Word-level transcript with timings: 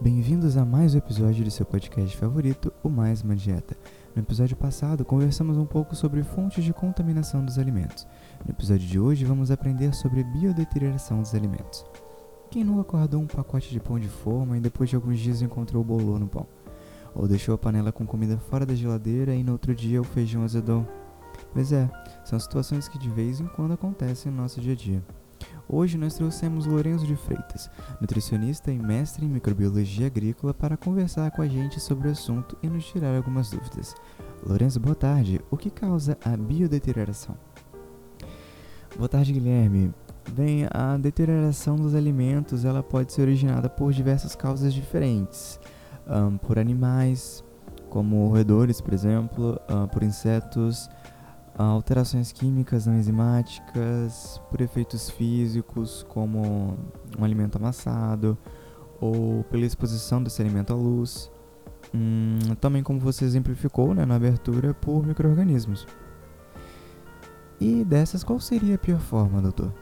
Bem-vindos 0.00 0.56
a 0.56 0.64
mais 0.64 0.94
um 0.94 0.98
episódio 0.98 1.44
do 1.44 1.50
seu 1.50 1.64
podcast 1.64 2.16
favorito, 2.16 2.72
o 2.82 2.90
Mais 2.90 3.22
Uma 3.22 3.36
Dieta. 3.36 3.76
No 4.14 4.22
episódio 4.22 4.56
passado, 4.56 5.04
conversamos 5.04 5.56
um 5.56 5.64
pouco 5.64 5.94
sobre 5.94 6.22
fontes 6.22 6.64
de 6.64 6.72
contaminação 6.72 7.44
dos 7.44 7.58
alimentos. 7.58 8.06
No 8.44 8.50
episódio 8.50 8.86
de 8.86 8.98
hoje, 8.98 9.24
vamos 9.24 9.52
aprender 9.52 9.94
sobre 9.94 10.24
biodeterioração 10.24 11.22
dos 11.22 11.32
alimentos. 11.34 11.86
Quem 12.50 12.64
nunca 12.64 12.80
acordou 12.82 13.20
um 13.20 13.26
pacote 13.26 13.70
de 13.70 13.78
pão 13.78 13.98
de 13.98 14.08
forma 14.08 14.58
e 14.58 14.60
depois 14.60 14.90
de 14.90 14.96
alguns 14.96 15.18
dias 15.20 15.40
encontrou 15.40 15.80
o 15.80 15.86
bolor 15.86 16.18
no 16.18 16.26
pão? 16.26 16.46
Ou 17.14 17.28
deixou 17.28 17.54
a 17.54 17.58
panela 17.58 17.92
com 17.92 18.04
comida 18.04 18.36
fora 18.36 18.66
da 18.66 18.74
geladeira 18.74 19.34
e 19.34 19.44
no 19.44 19.52
outro 19.52 19.74
dia 19.74 20.00
o 20.00 20.04
feijão 20.04 20.42
azedou? 20.42 20.86
Pois 21.52 21.72
é, 21.72 21.88
são 22.24 22.38
situações 22.38 22.88
que 22.88 22.98
de 22.98 23.08
vez 23.08 23.40
em 23.40 23.46
quando 23.46 23.74
acontecem 23.74 24.30
no 24.30 24.42
nosso 24.42 24.60
dia 24.60 24.72
a 24.72 24.76
dia. 24.76 25.02
Hoje 25.68 25.96
nós 25.96 26.14
trouxemos 26.14 26.66
Lourenço 26.66 27.06
de 27.06 27.16
Freitas, 27.16 27.70
nutricionista 28.00 28.70
e 28.70 28.78
mestre 28.78 29.24
em 29.24 29.28
microbiologia 29.28 30.06
agrícola, 30.06 30.52
para 30.52 30.76
conversar 30.76 31.30
com 31.30 31.40
a 31.40 31.48
gente 31.48 31.80
sobre 31.80 32.08
o 32.08 32.10
assunto 32.10 32.56
e 32.62 32.68
nos 32.68 32.84
tirar 32.84 33.16
algumas 33.16 33.50
dúvidas. 33.50 33.94
Lourenço, 34.46 34.78
boa 34.78 34.94
tarde. 34.94 35.40
O 35.50 35.56
que 35.56 35.70
causa 35.70 36.18
a 36.22 36.36
biodeterioração? 36.36 37.34
Boa 38.96 39.08
tarde, 39.08 39.32
Guilherme. 39.32 39.92
Bem, 40.32 40.66
a 40.70 40.96
deterioração 40.98 41.76
dos 41.76 41.94
alimentos 41.94 42.64
ela 42.64 42.82
pode 42.82 43.12
ser 43.12 43.22
originada 43.22 43.68
por 43.68 43.92
diversas 43.92 44.36
causas 44.36 44.72
diferentes, 44.74 45.58
um, 46.06 46.36
por 46.36 46.58
animais, 46.58 47.42
como 47.88 48.28
roedores, 48.28 48.80
por 48.80 48.92
exemplo, 48.92 49.58
por 49.92 50.02
insetos, 50.02 50.90
alterações 51.56 52.32
químicas 52.32 52.86
não 52.86 52.94
enzimáticas, 52.94 54.40
por 54.50 54.60
efeitos 54.60 55.08
físicos, 55.10 56.04
como 56.08 56.76
um 57.18 57.24
alimento 57.24 57.56
amassado, 57.56 58.36
ou 59.00 59.44
pela 59.44 59.64
exposição 59.64 60.22
desse 60.22 60.42
alimento 60.42 60.72
à 60.72 60.76
luz. 60.76 61.30
Hum, 61.94 62.38
também, 62.60 62.82
como 62.82 62.98
você 62.98 63.24
exemplificou 63.24 63.94
né, 63.94 64.04
na 64.04 64.16
abertura, 64.16 64.74
por 64.74 65.06
micro-organismos. 65.06 65.86
E 67.60 67.84
dessas, 67.84 68.24
qual 68.24 68.40
seria 68.40 68.74
a 68.74 68.78
pior 68.78 68.98
forma, 68.98 69.40
doutor? 69.40 69.72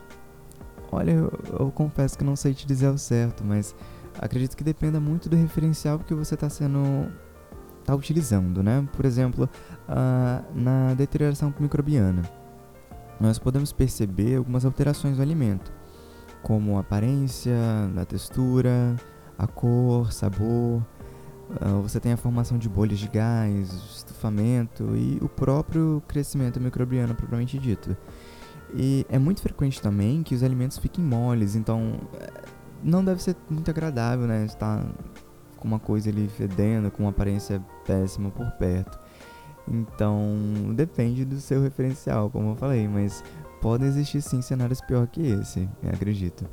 Olha, 0.91 1.13
eu, 1.13 1.33
eu 1.59 1.71
confesso 1.71 2.19
que 2.19 2.25
não 2.25 2.37
sei 2.37 2.53
te 2.53 2.67
dizer 2.67 2.89
o 2.89 2.99
certo, 2.99 3.43
mas 3.43 3.75
acredito 4.19 4.57
que 4.57 4.63
dependa 4.63 5.01
muito 5.01 5.29
do 5.29 5.37
referencial 5.37 5.99
que 5.99 6.15
você 6.15 6.35
está 6.35 6.51
sendo 6.51 7.11
está 7.83 7.95
utilizando, 7.95 8.63
né? 8.63 8.87
Por 8.93 9.05
exemplo, 9.05 9.49
uh, 9.89 10.59
na 10.59 10.95
deterioração 10.95 11.53
microbiana, 11.59 12.23
nós 13.21 13.39
podemos 13.39 13.73
perceber 13.73 14.37
algumas 14.37 14.65
alterações 14.65 15.17
no 15.17 15.23
alimento, 15.23 15.73
como 16.43 16.77
a 16.77 16.81
aparência, 16.81 17.55
a 17.97 18.05
textura, 18.05 18.97
a 19.39 19.47
cor, 19.47 20.13
sabor. 20.13 20.83
Uh, 21.61 21.83
você 21.83 22.01
tem 22.01 22.13
a 22.13 22.17
formação 22.17 22.57
de 22.57 22.69
bolhas 22.69 22.99
de 22.99 23.09
gás, 23.09 23.71
estufamento 23.97 24.97
e 24.97 25.19
o 25.21 25.29
próprio 25.29 26.03
crescimento 26.09 26.61
microbiano 26.61 27.15
propriamente 27.15 27.59
dito. 27.59 27.97
E 28.75 29.05
é 29.09 29.19
muito 29.19 29.43
frequente 29.43 29.81
também 29.83 30.23
que 30.23 30.35
os 30.35 30.43
alimentos 30.43 30.79
fiquem 30.79 31.05
moles, 31.05 31.55
então 31.55 32.01
eh, 32.19 32.43
não 32.83 33.05
deve 33.05 33.23
ser 33.23 33.37
muito 33.51 33.71
agradável, 33.71 34.27
né? 34.27 34.47
Estar 34.47 34.83
com 35.63 35.69
uma 35.69 35.79
coisa 35.79 36.11
ali 36.11 36.27
fedendo, 36.27 36.91
com 36.91 37.05
uma 37.05 37.11
aparência 37.11 37.65
péssima 37.87 38.31
por 38.31 38.51
perto. 38.53 38.99
Então, 39.69 40.21
depende 40.75 41.25
do 41.25 41.41
seu 41.41 41.63
referencial, 41.63 42.29
como 42.29 42.51
eu 42.51 42.57
falei, 42.57 42.89
mas 42.89 43.23
podem 43.61 43.87
existir 43.87 44.21
sim 44.21 44.43
cenários 44.43 44.81
pior 44.81 45.07
que 45.07 45.25
esse, 45.25 45.69
acredito. 45.87 46.45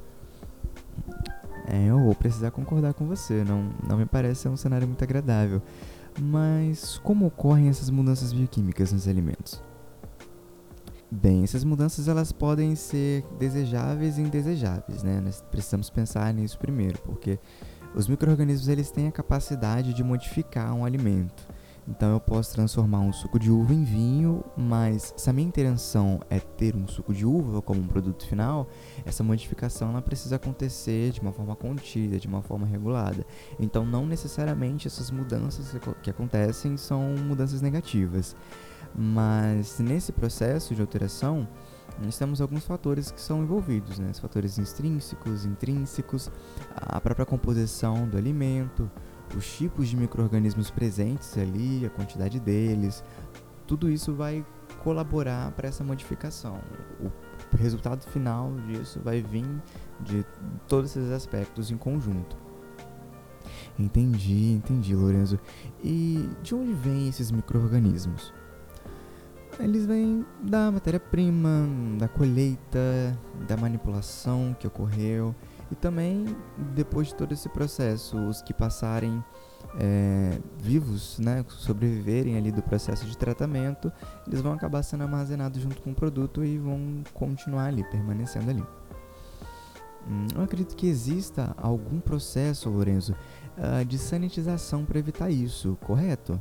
É, 1.68 1.88
eu 1.88 2.00
vou 2.00 2.14
precisar 2.14 2.52
concordar 2.52 2.94
com 2.94 3.08
você, 3.08 3.44
não, 3.44 3.72
não 3.88 3.98
me 3.98 4.06
parece 4.06 4.42
ser 4.42 4.50
um 4.50 4.58
cenário 4.58 4.88
muito 4.88 5.04
agradável. 5.04 5.60
Mas 6.22 7.00
como 7.00 7.26
ocorrem 7.26 7.68
essas 7.68 7.90
mudanças 7.90 8.32
bioquímicas 8.32 8.94
nos 8.94 9.08
alimentos? 9.08 9.62
Bem, 11.10 11.44
essas 11.44 11.64
mudanças 11.64 12.08
elas 12.08 12.32
podem 12.32 12.76
ser 12.76 13.26
desejáveis 13.40 14.20
e 14.20 14.22
indesejáveis, 14.22 15.02
né? 15.02 15.20
Nós 15.20 15.44
precisamos 15.50 15.90
pensar 15.90 16.32
nisso 16.32 16.60
primeiro, 16.60 17.00
porque 17.00 17.40
os 17.96 18.08
micro-organismos 18.08 18.68
eles 18.68 18.92
têm 18.92 19.08
a 19.08 19.12
capacidade 19.12 19.94
de 19.94 20.04
modificar 20.04 20.74
um 20.74 20.86
alimento. 20.86 21.48
Então 21.90 22.12
eu 22.12 22.20
posso 22.20 22.54
transformar 22.54 23.00
um 23.00 23.12
suco 23.12 23.40
de 23.40 23.50
uva 23.50 23.74
em 23.74 23.84
vinho, 23.84 24.44
mas 24.56 25.12
se 25.18 25.28
a 25.28 25.34
minha 25.34 25.48
intenção 25.48 26.20
é 26.30 26.40
ter 26.40 26.76
um 26.76 26.88
suco 26.88 27.12
de 27.12 27.26
uva 27.26 27.64
como 27.64 27.82
um 27.82 27.88
produto 27.88 28.28
final, 28.28 28.68
essa 29.06 29.24
modificação 29.24 29.90
ela 29.90 30.02
precisa 30.02 30.36
acontecer 30.36 31.12
de 31.12 31.20
uma 31.20 31.32
forma 31.32 31.56
contida, 31.56 32.20
de 32.20 32.28
uma 32.28 32.44
forma 32.44 32.68
regulada. 32.68 33.26
Então 33.60 33.84
não 33.84 34.06
necessariamente 34.06 34.86
essas 34.86 35.10
mudanças 35.10 35.76
que 36.04 36.12
acontecem 36.12 36.78
são 36.78 37.02
mudanças 37.28 37.60
negativas. 37.60 38.36
Mas 38.96 39.80
nesse 39.80 40.12
processo 40.12 40.76
de 40.76 40.82
alteração, 40.82 41.48
nós 42.02 42.18
temos 42.18 42.42
alguns 42.42 42.66
fatores 42.66 43.12
que 43.12 43.22
são 43.22 43.44
envolvidos, 43.44 44.00
né? 44.00 44.10
Os 44.12 44.20
fatores 44.20 44.58
extrínsecos, 44.58 45.46
intrínsecos, 45.46 46.32
a 46.76 47.00
própria 47.00 47.26
composição 47.26 48.08
do 48.08 48.18
alimento, 48.18 48.90
os 49.36 49.58
tipos 49.58 49.88
de 49.88 49.98
micro-organismos 49.98 50.72
presentes 50.72 51.38
ali, 51.38 51.86
a 51.86 51.90
quantidade 51.90 52.40
deles, 52.40 53.04
tudo 53.68 53.90
isso 53.90 54.14
vai 54.14 54.46
colaborar 54.84 55.52
para 55.52 55.68
essa 55.68 55.84
modificação. 55.84 56.60
O 57.02 57.12
resultado 57.58 58.04
final 58.10 58.52
disso 58.68 59.00
vai 59.04 59.22
vir 59.22 59.46
de 60.02 60.26
todos 60.68 60.96
esses 60.96 61.12
aspectos 61.12 61.70
em 61.70 61.78
conjunto. 61.78 62.38
Entendi, 63.78 64.52
entendi, 64.52 64.96
Lorenzo. 64.96 65.40
E 65.84 66.30
de 66.42 66.56
onde 66.56 66.74
vêm 66.74 67.08
esses 67.08 67.32
micro-organismos? 67.32 68.34
Eles 69.60 69.86
vêm 69.86 70.26
da 70.42 70.72
matéria-prima, 70.72 71.68
da 71.98 72.08
colheita, 72.08 73.18
da 73.48 73.58
manipulação 73.58 74.56
que 74.58 74.66
ocorreu 74.66 75.36
e 75.72 75.76
também 75.76 76.26
depois 76.74 77.08
de 77.08 77.16
todo 77.16 77.34
esse 77.34 77.48
processo, 77.50 78.18
os 78.18 78.42
que 78.42 78.54
passarem 78.54 79.24
é, 79.80 80.40
vivos, 80.58 81.20
né, 81.20 81.46
sobreviverem 81.48 82.38
ali 82.38 82.52
do 82.52 82.62
processo 82.62 83.06
de 83.06 83.18
tratamento, 83.18 83.92
eles 84.26 84.42
vão 84.42 84.54
acabar 84.54 84.82
sendo 84.82 85.04
armazenados 85.04 85.62
junto 85.62 85.82
com 85.82 85.92
o 85.92 85.96
produto 85.96 86.44
e 86.44 86.58
vão 86.58 87.04
continuar 87.14 87.66
ali, 87.66 87.84
permanecendo 87.92 88.50
ali. 88.50 88.64
Hum, 90.08 90.28
eu 90.36 90.42
acredito 90.42 90.76
que 90.76 90.88
exista 90.88 91.54
algum 91.58 92.00
processo, 92.00 92.70
Lorenzo, 92.70 93.14
uh, 93.58 93.86
de 93.86 93.98
sanitização 93.98 94.86
para 94.86 94.98
evitar 94.98 95.30
isso, 95.30 95.78
correto? 95.82 96.40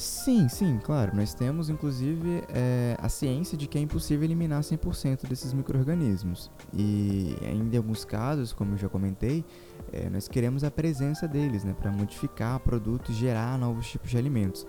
Sim, 0.00 0.48
sim, 0.48 0.78
claro. 0.82 1.14
Nós 1.14 1.34
temos, 1.34 1.68
inclusive, 1.68 2.42
é, 2.48 2.96
a 2.98 3.10
ciência 3.10 3.56
de 3.56 3.66
que 3.66 3.76
é 3.76 3.82
impossível 3.82 4.24
eliminar 4.24 4.62
100% 4.62 5.28
desses 5.28 5.52
micro-organismos. 5.52 6.50
E 6.72 7.36
ainda 7.42 7.76
em 7.76 7.78
alguns 7.78 8.02
casos, 8.02 8.50
como 8.50 8.72
eu 8.72 8.78
já 8.78 8.88
comentei, 8.88 9.44
é, 9.92 10.08
nós 10.08 10.26
queremos 10.26 10.64
a 10.64 10.70
presença 10.70 11.28
deles 11.28 11.64
né, 11.64 11.76
para 11.78 11.92
modificar 11.92 12.58
produtos 12.60 13.14
e 13.14 13.18
gerar 13.18 13.58
novos 13.58 13.90
tipos 13.90 14.08
de 14.08 14.16
alimentos. 14.16 14.66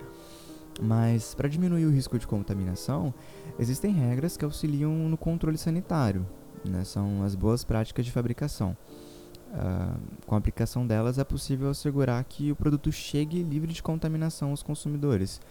Mas, 0.82 1.34
para 1.34 1.48
diminuir 1.48 1.86
o 1.86 1.92
risco 1.92 2.20
de 2.20 2.28
contaminação, 2.28 3.14
existem 3.58 3.94
regras 3.94 4.36
que 4.36 4.44
auxiliam 4.44 4.92
no 4.92 5.16
controle 5.16 5.58
sanitário. 5.58 6.28
Né, 6.68 6.84
são 6.84 7.24
as 7.24 7.36
boas 7.36 7.64
práticas 7.64 8.06
de 8.06 8.12
fabricação. 8.12 8.76
Uh, 9.52 10.00
com 10.26 10.34
a 10.34 10.38
aplicação 10.38 10.88
delas 10.88 11.20
é 11.20 11.26
possível 11.26 11.70
assegurar 11.70 12.24
que 12.24 12.52
o 12.52 12.56
produto 12.56 12.90
chegue 12.90 13.44
livre 13.44 13.74
de 13.74 13.84
contaminação 13.84 14.52
aos 14.52 14.64
consumidores. 14.64 15.42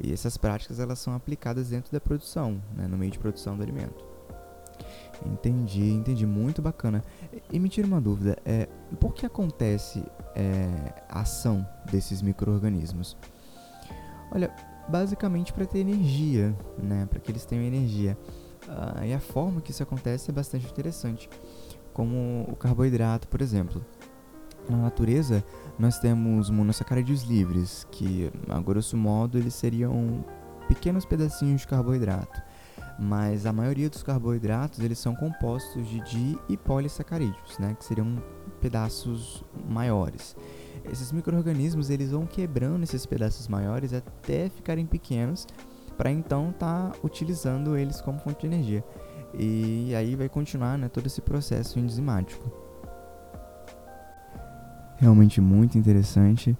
E 0.00 0.10
essas 0.10 0.38
práticas 0.38 0.80
elas 0.80 0.98
são 0.98 1.14
aplicadas 1.14 1.68
dentro 1.68 1.92
da 1.92 2.00
produção, 2.00 2.62
né, 2.74 2.86
no 2.86 2.96
meio 2.96 3.12
de 3.12 3.18
produção 3.18 3.54
do 3.56 3.62
alimento. 3.62 4.02
Entendi, 5.26 5.90
entendi, 5.90 6.26
muito 6.26 6.62
bacana. 6.62 7.04
E, 7.52 7.58
me 7.58 7.68
tira 7.68 7.86
uma 7.86 8.00
dúvida, 8.00 8.38
é, 8.44 8.68
por 8.98 9.12
que 9.12 9.26
acontece 9.26 10.02
é, 10.34 10.94
a 11.08 11.20
ação 11.20 11.66
desses 11.90 12.22
micro-organismos? 12.22 13.16
Olha, 14.32 14.50
basicamente 14.88 15.52
para 15.52 15.66
ter 15.66 15.80
energia, 15.80 16.56
né, 16.82 17.06
para 17.06 17.20
que 17.20 17.30
eles 17.30 17.44
tenham 17.44 17.64
energia. 17.64 18.16
Uh, 18.62 19.04
e 19.04 19.12
a 19.12 19.18
forma 19.18 19.60
que 19.60 19.72
isso 19.72 19.82
acontece 19.82 20.30
é 20.30 20.32
bastante 20.32 20.66
interessante 20.66 21.28
como 21.92 22.46
o 22.48 22.56
carboidrato, 22.56 23.28
por 23.28 23.40
exemplo. 23.40 23.84
Na 24.68 24.76
natureza, 24.76 25.44
nós 25.78 25.98
temos 25.98 26.48
monossacarídeos 26.48 27.22
livres, 27.24 27.86
que, 27.90 28.30
a 28.48 28.60
grosso 28.60 28.96
modo, 28.96 29.38
eles 29.38 29.54
seriam 29.54 30.24
pequenos 30.68 31.04
pedacinhos 31.04 31.62
de 31.62 31.66
carboidrato. 31.66 32.40
Mas 32.98 33.46
a 33.46 33.52
maioria 33.52 33.90
dos 33.90 34.02
carboidratos, 34.02 34.78
eles 34.78 34.98
são 34.98 35.14
compostos 35.14 35.88
de 35.88 36.00
di 36.04 36.38
e 36.48 36.56
polissacarídeos, 36.56 37.58
né, 37.58 37.74
que 37.76 37.84
seriam 37.84 38.22
pedaços 38.60 39.42
maiores. 39.68 40.36
Esses 40.90 41.10
micro-organismos, 41.10 41.90
eles 41.90 42.10
vão 42.10 42.26
quebrando 42.26 42.82
esses 42.84 43.06
pedaços 43.06 43.48
maiores 43.48 43.92
até 43.92 44.48
ficarem 44.48 44.86
pequenos, 44.86 45.46
para 45.96 46.10
então 46.10 46.50
estar 46.50 46.90
tá 46.90 46.98
utilizando 47.02 47.76
eles 47.76 48.00
como 48.00 48.18
fonte 48.18 48.40
de 48.40 48.46
energia. 48.46 48.84
E 49.38 49.94
aí 49.94 50.14
vai 50.14 50.28
continuar 50.28 50.76
né, 50.76 50.88
todo 50.88 51.06
esse 51.06 51.20
processo 51.20 51.78
enzimático. 51.78 52.50
realmente 54.98 55.40
muito 55.40 55.76
interessante. 55.76 56.56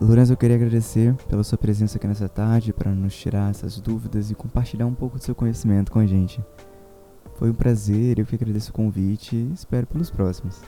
Lourenço, 0.00 0.32
eu 0.32 0.36
queria 0.36 0.56
agradecer 0.56 1.14
pela 1.28 1.44
sua 1.44 1.56
presença 1.56 1.96
aqui 1.96 2.06
nessa 2.08 2.28
tarde 2.28 2.72
para 2.72 2.90
nos 2.90 3.14
tirar 3.16 3.50
essas 3.50 3.78
dúvidas 3.80 4.30
e 4.30 4.34
compartilhar 4.34 4.86
um 4.86 4.94
pouco 4.94 5.16
do 5.16 5.22
seu 5.22 5.34
conhecimento 5.34 5.92
com 5.92 6.00
a 6.00 6.06
gente. 6.06 6.44
Foi 7.36 7.50
um 7.50 7.54
prazer, 7.54 8.18
eu 8.18 8.26
que 8.26 8.34
agradeço 8.34 8.70
o 8.70 8.74
convite 8.74 9.36
e 9.36 9.52
espero 9.52 9.86
pelos 9.86 10.10
próximos. 10.10 10.60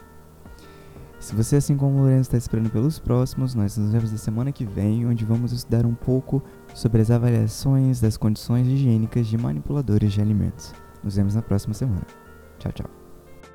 Se 1.18 1.34
você, 1.34 1.56
assim 1.56 1.76
como 1.76 1.96
o 1.96 2.00
Lourenço, 2.02 2.28
está 2.28 2.36
esperando 2.36 2.70
pelos 2.70 2.98
próximos, 2.98 3.54
nós 3.54 3.76
nos 3.76 3.90
vemos 3.90 4.12
na 4.12 4.18
semana 4.18 4.52
que 4.52 4.64
vem, 4.64 5.06
onde 5.06 5.24
vamos 5.24 5.50
estudar 5.52 5.84
um 5.84 5.94
pouco 5.94 6.42
sobre 6.76 7.00
as 7.00 7.10
avaliações 7.10 8.02
das 8.02 8.18
condições 8.18 8.68
higiênicas 8.68 9.26
de 9.26 9.38
manipuladores 9.38 10.12
de 10.12 10.20
alimentos. 10.20 10.74
Nos 11.02 11.16
vemos 11.16 11.34
na 11.34 11.40
próxima 11.40 11.72
semana. 11.72 12.06
Tchau, 12.58 12.72
tchau. 12.72 13.05